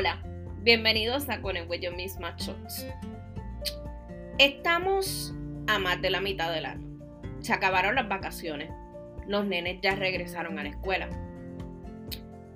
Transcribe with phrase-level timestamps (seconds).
[0.00, 0.22] Hola,
[0.62, 2.86] bienvenidos a Con el Yo Misma Shots.
[4.38, 5.34] Estamos
[5.66, 6.86] a más de la mitad del año.
[7.40, 8.70] Se acabaron las vacaciones.
[9.26, 11.08] Los nenes ya regresaron a la escuela.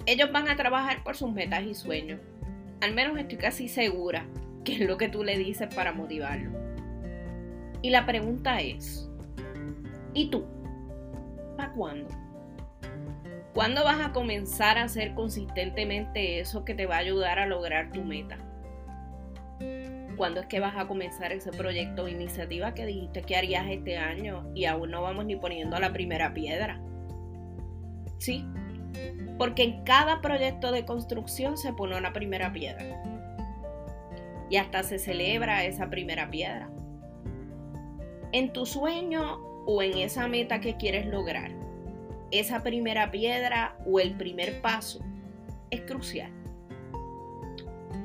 [0.06, 2.20] Ellos van a trabajar por sus metas y sueños.
[2.80, 4.24] Al menos estoy casi segura
[4.64, 6.52] que es lo que tú le dices para motivarlo.
[7.82, 9.10] Y la pregunta es,
[10.14, 10.46] ¿y tú?
[11.56, 12.21] ¿Para cuándo?
[13.54, 17.92] ¿Cuándo vas a comenzar a hacer consistentemente eso que te va a ayudar a lograr
[17.92, 18.38] tu meta?
[20.16, 23.98] ¿Cuándo es que vas a comenzar ese proyecto o iniciativa que dijiste que harías este
[23.98, 26.80] año y aún no vamos ni poniendo la primera piedra?
[28.18, 28.46] Sí,
[29.36, 33.02] porque en cada proyecto de construcción se pone una primera piedra.
[34.48, 36.70] Y hasta se celebra esa primera piedra.
[38.32, 41.50] En tu sueño o en esa meta que quieres lograr,
[42.32, 45.00] esa primera piedra o el primer paso
[45.70, 46.32] es crucial.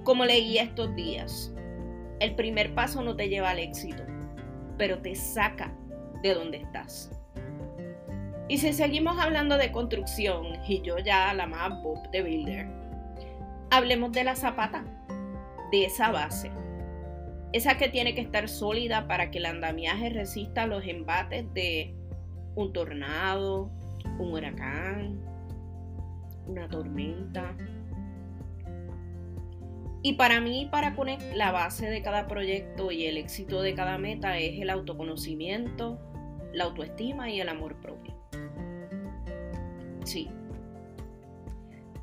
[0.04, 1.54] Como leí estos días,
[2.20, 4.04] el primer paso no te lleva al éxito,
[4.78, 5.74] pero te saca
[6.22, 7.12] de donde estás.
[8.50, 12.68] Y si seguimos hablando de construcción, y yo ya la más Bob de Builder,
[13.70, 14.86] hablemos de la zapata,
[15.72, 16.52] de esa base.
[17.52, 21.94] Esa que tiene que estar sólida para que el andamiaje resista los embates de
[22.56, 23.70] un tornado,
[24.20, 25.20] un huracán,
[26.48, 27.56] una tormenta.
[30.04, 33.98] Y para mí, para poner la base de cada proyecto y el éxito de cada
[33.98, 36.00] meta es el autoconocimiento,
[36.54, 38.16] la autoestima y el amor propio.
[40.06, 40.30] Sí.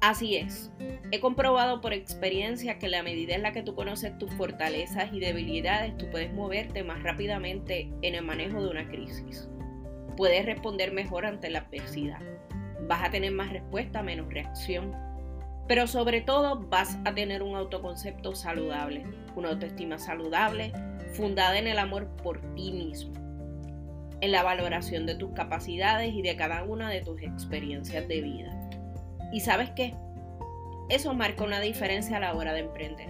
[0.00, 0.70] Así es.
[1.12, 5.20] He comprobado por experiencia que la medida en la que tú conoces tus fortalezas y
[5.20, 9.48] debilidades, tú puedes moverte más rápidamente en el manejo de una crisis
[10.16, 12.20] puedes responder mejor ante la adversidad.
[12.88, 14.92] Vas a tener más respuesta, menos reacción.
[15.66, 20.72] Pero sobre todo vas a tener un autoconcepto saludable, una autoestima saludable,
[21.14, 23.14] fundada en el amor por ti mismo,
[24.20, 28.70] en la valoración de tus capacidades y de cada una de tus experiencias de vida.
[29.32, 29.94] ¿Y sabes qué?
[30.90, 33.08] Eso marca una diferencia a la hora de emprender,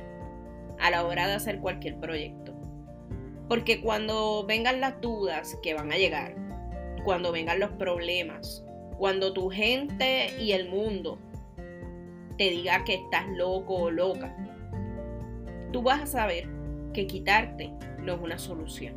[0.78, 2.55] a la hora de hacer cualquier proyecto.
[3.49, 6.37] Porque cuando vengan las dudas que van a llegar,
[7.04, 8.65] cuando vengan los problemas,
[8.98, 11.19] cuando tu gente y el mundo
[12.38, 14.34] te diga que estás loco o loca,
[15.72, 16.48] tú vas a saber
[16.92, 17.70] que quitarte
[18.00, 18.94] no es una solución.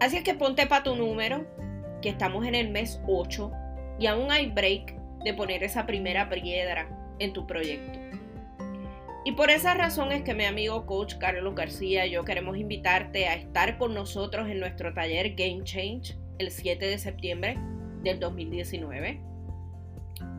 [0.00, 1.46] Así es que ponte para tu número,
[2.02, 3.52] que estamos en el mes 8
[3.98, 4.94] y aún hay break
[5.24, 6.88] de poner esa primera piedra
[7.18, 7.98] en tu proyecto.
[9.24, 13.26] Y por esa razón es que mi amigo coach Carlos García y yo queremos invitarte
[13.26, 17.56] a estar con nosotros en nuestro taller Game Change el 7 de septiembre
[18.02, 19.20] del 2019,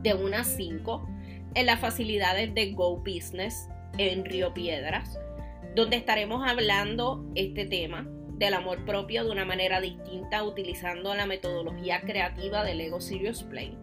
[0.01, 1.09] de 1 a 5,
[1.55, 5.19] en las facilidades de Go Business en Río Piedras,
[5.75, 8.07] donde estaremos hablando este tema
[8.37, 13.77] del amor propio de una manera distinta utilizando la metodología creativa del Ego Serious Play.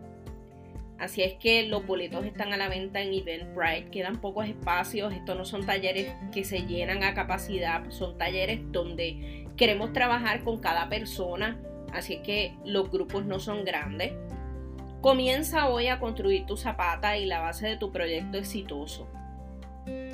[0.99, 5.37] Así es que los boletos están a la venta en Eventbrite, quedan pocos espacios, estos
[5.37, 10.89] no son talleres que se llenan a capacidad, son talleres donde queremos trabajar con cada
[10.89, 11.61] persona
[11.93, 14.13] así que los grupos no son grandes.
[15.01, 19.09] Comienza hoy a construir tu zapata y la base de tu proyecto exitoso.